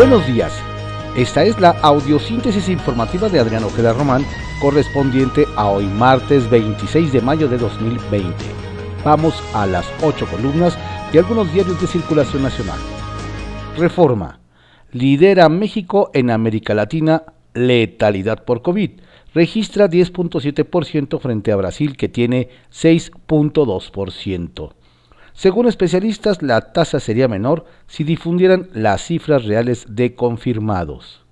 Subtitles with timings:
[0.00, 0.58] Buenos días.
[1.14, 4.24] Esta es la audiosíntesis informativa de Adrián Ojeda Román,
[4.58, 8.34] correspondiente a hoy martes 26 de mayo de 2020.
[9.04, 10.78] Vamos a las ocho columnas
[11.12, 12.78] de algunos diarios de circulación nacional.
[13.76, 14.40] Reforma.
[14.90, 18.92] Lidera México en América Latina letalidad por COVID.
[19.34, 24.79] Registra 10.7% frente a Brasil que tiene 6.2%.
[25.40, 31.24] Según especialistas, la tasa sería menor si difundieran las cifras reales de confirmados.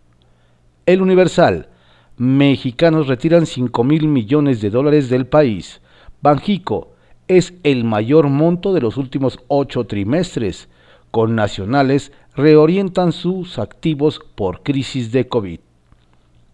[0.86, 1.68] El Universal.
[2.16, 5.82] Mexicanos retiran 5 mil millones de dólares del país.
[6.22, 6.92] Banjico
[7.26, 10.70] es el mayor monto de los últimos ocho trimestres.
[11.10, 15.60] Con nacionales reorientan sus activos por crisis de COVID.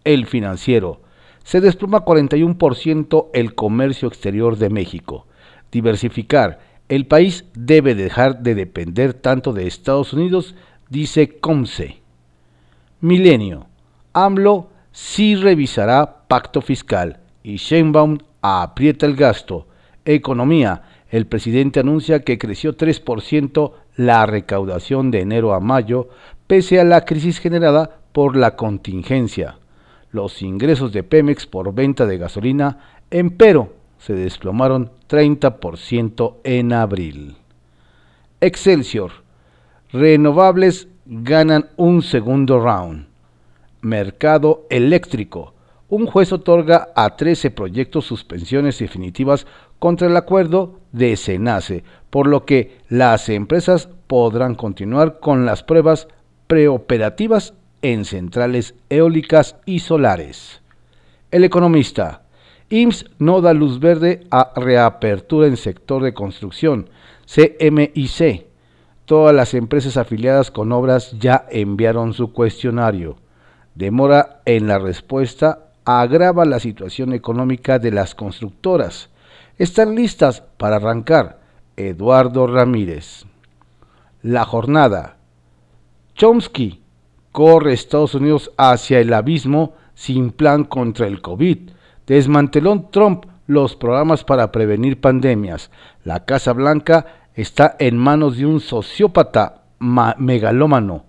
[0.03, 1.03] El financiero.
[1.45, 5.29] Se desploma 41% el comercio exterior de México.
[5.71, 10.55] Diversificar el país debe dejar de depender tanto de Estados Unidos,
[10.91, 12.03] dice Comce.
[13.01, 13.67] Milenio.
[14.13, 19.67] AMLO sí revisará pacto fiscal y Sheinbaum aprieta el gasto.
[20.05, 20.83] Economía.
[21.09, 26.09] El presidente anuncia que creció 3% la recaudación de enero a mayo,
[26.47, 29.59] pese a la crisis generada por la contingencia.
[30.11, 32.79] Los ingresos de Pemex por venta de gasolina,
[33.11, 33.75] empero,
[34.05, 37.37] se desplomaron 30% en abril.
[38.43, 39.13] Excelsior.
[39.93, 43.07] Renovables ganan un segundo round.
[43.81, 45.55] Mercado eléctrico.
[45.89, 49.47] Un juez otorga a 13 proyectos suspensiones definitivas
[49.79, 56.09] contra el acuerdo de SENACE, por lo que las empresas podrán continuar con las pruebas
[56.47, 60.61] preoperativas en centrales eólicas y solares.
[61.31, 62.24] El economista.
[62.71, 66.89] IMSS no da luz verde a reapertura en sector de construcción.
[67.27, 68.47] CMIC.
[69.05, 73.17] Todas las empresas afiliadas con obras ya enviaron su cuestionario.
[73.75, 79.11] Demora en la respuesta agrava la situación económica de las constructoras.
[79.59, 81.41] Están listas para arrancar.
[81.77, 83.27] Eduardo Ramírez.
[84.23, 85.17] La jornada.
[86.15, 86.81] Chomsky
[87.33, 91.74] corre Estados Unidos hacia el abismo sin plan contra el COVID.
[92.07, 95.71] Desmanteló Trump los programas para prevenir pandemias.
[96.05, 101.05] La Casa Blanca está en manos de un sociópata megalómano.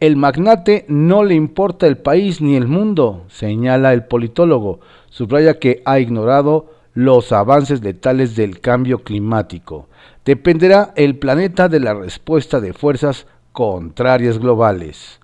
[0.00, 4.80] El magnate no le importa el país ni el mundo, señala el politólogo.
[5.10, 9.88] Subraya que ha ignorado los avances letales del cambio climático.
[10.24, 15.20] Dependerá el planeta de la respuesta de fuerzas contrarias globales.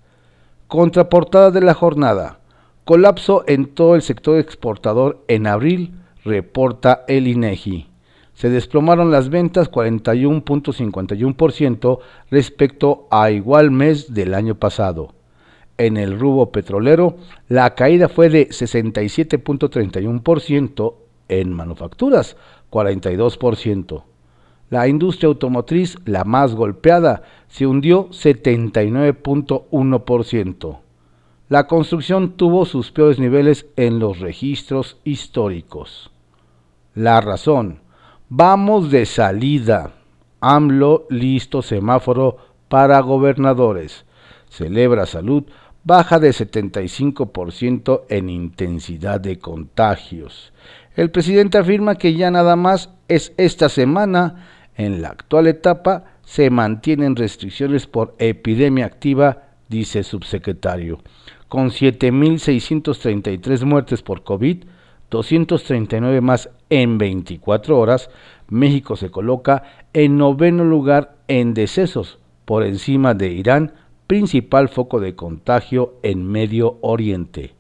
[0.69, 2.39] Contraportada de la jornada.
[2.89, 5.93] Colapso en todo el sector exportador en abril,
[6.25, 7.87] reporta el INEGI.
[8.33, 11.99] Se desplomaron las ventas 41.51%
[12.31, 15.13] respecto a igual mes del año pasado.
[15.77, 20.95] En el rubro petrolero, la caída fue de 67.31%,
[21.29, 22.39] en manufacturas
[22.71, 24.03] 42%.
[24.71, 30.88] La industria automotriz, la más golpeada, se hundió 79.1%
[31.49, 36.11] la construcción tuvo sus peores niveles en los registros históricos.
[36.95, 37.81] La razón.
[38.29, 39.95] Vamos de salida.
[40.41, 42.37] AMLO listo semáforo
[42.69, 44.05] para gobernadores.
[44.51, 45.45] Celebra salud
[45.85, 50.53] baja de 75% en intensidad de contagios.
[50.97, 54.49] El presidente afirma que ya nada más es esta semana.
[54.77, 60.99] En la actual etapa se mantienen restricciones por epidemia activa, dice subsecretario
[61.49, 64.65] con 7.633 muertes por COVID,
[65.11, 68.11] 239 más en 24 horas,
[68.49, 73.73] México se coloca en noveno lugar en decesos, por encima de Irán,
[74.07, 77.55] principal foco de contagio en Medio Oriente.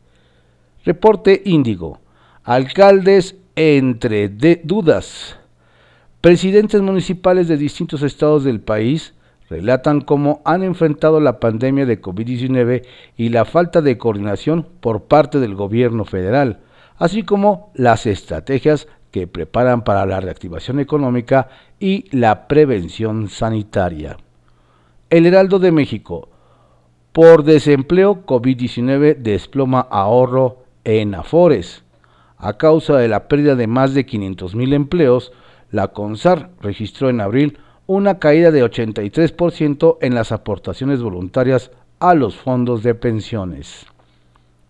[0.84, 2.00] Reporte Índigo.
[2.44, 4.28] Alcaldes entre
[4.64, 5.38] dudas.
[6.20, 9.14] Presidentes municipales de distintos estados del país
[9.48, 12.84] relatan cómo han enfrentado la pandemia de COVID-19
[13.16, 16.60] y la falta de coordinación por parte del gobierno federal,
[16.96, 21.48] así como las estrategias que preparan para la reactivación económica
[21.80, 24.18] y la prevención sanitaria.
[25.10, 26.28] El Heraldo de México.
[27.12, 31.82] Por desempleo, COVID-19 desploma ahorro en Afores.
[32.36, 35.32] A causa de la pérdida de más de 500.000 empleos,
[35.70, 41.70] la CONSAR registró en abril una caída de 83% en las aportaciones voluntarias
[42.00, 43.86] a los fondos de pensiones.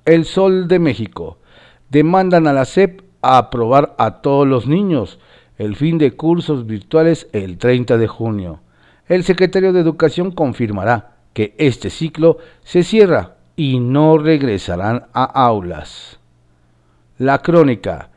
[0.05, 1.39] El Sol de México.
[1.91, 5.19] Demandan a la SEP a aprobar a todos los niños
[5.59, 8.61] el fin de cursos virtuales el 30 de junio.
[9.09, 16.21] El secretario de Educación confirmará que este ciclo se cierra y no regresarán a aulas.
[17.19, 18.11] La crónica.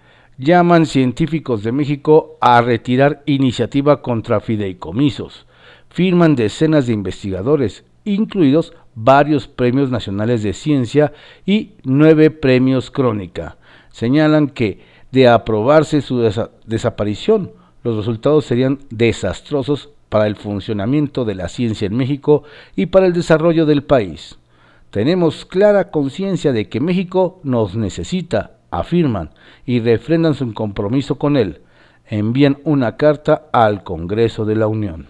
[0.43, 5.45] Llaman científicos de México a retirar iniciativa contra fideicomisos.
[5.89, 11.13] Firman decenas de investigadores, incluidos varios premios nacionales de ciencia
[11.45, 13.57] y nueve premios crónica.
[13.91, 14.79] Señalan que,
[15.11, 16.27] de aprobarse su
[16.65, 17.51] desaparición,
[17.83, 22.45] los resultados serían desastrosos para el funcionamiento de la ciencia en México
[22.75, 24.39] y para el desarrollo del país.
[24.89, 29.31] Tenemos clara conciencia de que México nos necesita, afirman,
[29.65, 31.61] y refrendan su compromiso con él.
[32.05, 35.07] Envían una carta al Congreso de la Unión.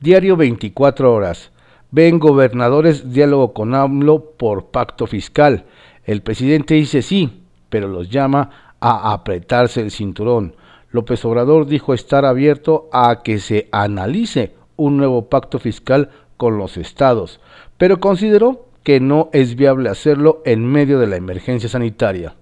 [0.00, 1.50] Diario 24 horas.
[1.90, 5.64] Ven gobernadores diálogo con AMLO por pacto fiscal.
[6.04, 10.56] El presidente dice sí, pero los llama a apretarse el cinturón.
[10.90, 16.76] López Obrador dijo estar abierto a que se analice un nuevo pacto fiscal con los
[16.76, 17.40] estados,
[17.78, 22.36] pero consideró que no es viable hacerlo en medio de la emergencia sanitaria.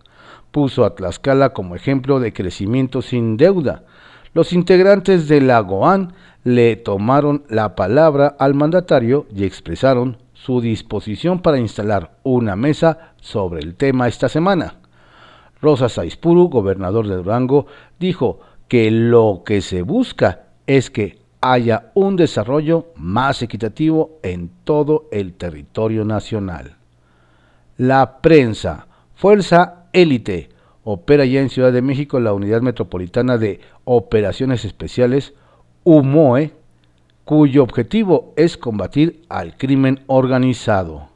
[0.50, 3.84] Puso a Tlaxcala como ejemplo de crecimiento sin deuda.
[4.34, 6.12] Los integrantes de la GOAN
[6.44, 13.60] le tomaron la palabra al mandatario y expresaron su disposición para instalar una mesa sobre
[13.60, 14.74] el tema esta semana.
[15.60, 17.66] Rosa Saispuru, gobernador de Durango,
[18.00, 25.08] dijo que lo que se busca es que haya un desarrollo más equitativo en todo
[25.12, 26.76] el territorio nacional.
[27.76, 30.48] La prensa, fuerza élite,
[30.84, 35.34] opera ya en Ciudad de México la Unidad Metropolitana de Operaciones Especiales,
[35.84, 36.52] UMOE,
[37.24, 41.08] cuyo objetivo es combatir al crimen organizado.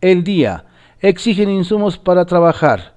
[0.00, 0.64] El día
[1.00, 2.94] exigen insumos para trabajar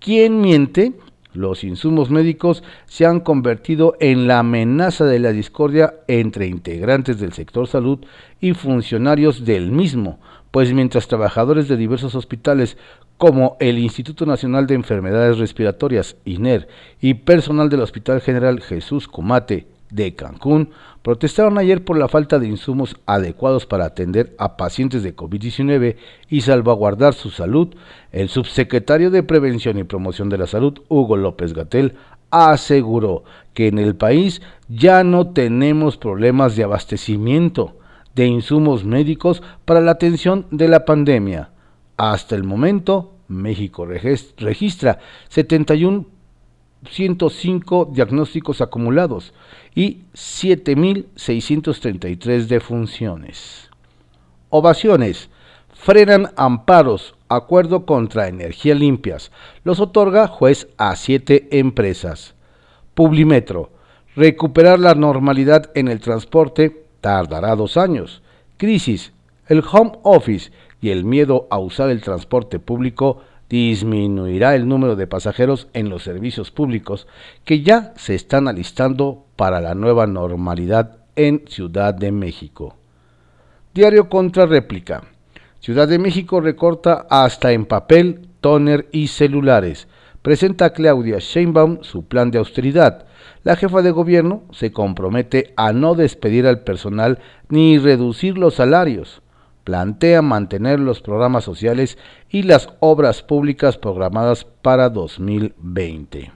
[0.00, 0.94] ¿Quién miente?
[1.32, 7.32] Los insumos médicos se han convertido en la amenaza de la discordia entre integrantes del
[7.32, 8.00] sector salud
[8.40, 10.18] y funcionarios del mismo,
[10.50, 12.76] pues mientras trabajadores de diversos hospitales
[13.16, 16.68] como el Instituto Nacional de Enfermedades Respiratorias, INER,
[17.00, 20.70] y personal del Hospital General Jesús Comate de Cancún
[21.02, 25.96] protestaron ayer por la falta de insumos adecuados para atender a pacientes de COVID-19
[26.28, 27.74] y salvaguardar su salud,
[28.12, 31.94] el subsecretario de Prevención y Promoción de la Salud, Hugo López Gatel,
[32.30, 37.76] aseguró que en el país ya no tenemos problemas de abastecimiento
[38.14, 41.50] de insumos médicos para la atención de la pandemia.
[41.96, 44.98] Hasta el momento, México registra
[45.28, 46.06] 71
[46.88, 49.32] 105 diagnósticos acumulados
[49.74, 53.68] y 7.633 defunciones.
[54.48, 55.28] Ovaciones.
[55.72, 57.16] Frenan amparos.
[57.28, 59.30] Acuerdo contra energía limpias.
[59.62, 62.34] Los otorga juez a siete empresas.
[62.94, 63.70] Publimetro.
[64.16, 68.22] Recuperar la normalidad en el transporte tardará dos años.
[68.56, 69.12] Crisis.
[69.46, 70.50] El home office
[70.80, 76.04] y el miedo a usar el transporte público disminuirá el número de pasajeros en los
[76.04, 77.08] servicios públicos
[77.44, 82.76] que ya se están alistando para la nueva normalidad en Ciudad de México.
[83.74, 85.02] Diario contra réplica.
[85.58, 89.88] Ciudad de México recorta hasta en papel, toner y celulares.
[90.22, 93.06] Presenta Claudia Sheinbaum su plan de austeridad.
[93.42, 97.18] La jefa de gobierno se compromete a no despedir al personal
[97.48, 99.22] ni reducir los salarios
[99.64, 101.98] plantea mantener los programas sociales
[102.28, 106.32] y las obras públicas programadas para 2020.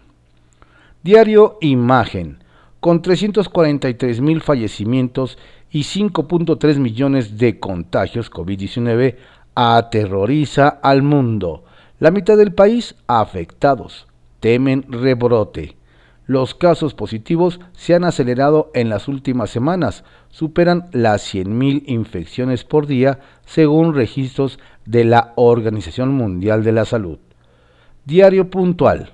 [1.03, 2.43] Diario Imagen,
[2.81, 5.39] con 343 mil fallecimientos
[5.71, 9.17] y 5.3 millones de contagios COVID-19,
[9.55, 11.65] aterroriza al mundo.
[11.99, 14.07] La mitad del país afectados.
[14.41, 15.77] Temen rebrote.
[16.27, 22.87] Los casos positivos se han acelerado en las últimas semanas, superan las 100.000 infecciones por
[22.87, 27.19] día según registros de la Organización Mundial de la Salud.
[28.07, 29.13] Diario puntual.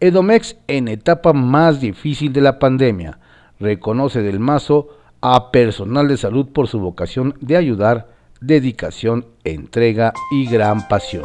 [0.00, 3.18] Edomex en etapa más difícil de la pandemia.
[3.58, 4.88] Reconoce del Mazo
[5.20, 8.08] a personal de salud por su vocación de ayudar,
[8.40, 11.24] dedicación, entrega y gran pasión.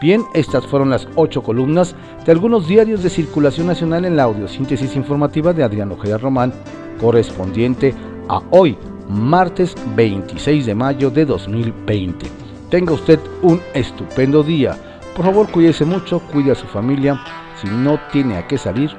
[0.00, 4.94] Bien, estas fueron las ocho columnas de algunos diarios de circulación nacional en la audiosíntesis
[4.94, 6.52] informativa de Adrián Ojeda Román,
[7.00, 7.94] correspondiente
[8.28, 8.76] a hoy,
[9.08, 12.26] martes 26 de mayo de 2020.
[12.68, 14.76] Tenga usted un estupendo día.
[15.14, 17.18] Por favor, cuídese mucho, cuide a su familia.
[17.62, 18.90] Si no tiene a qué salir,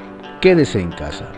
[0.42, 1.32] quédese en casa.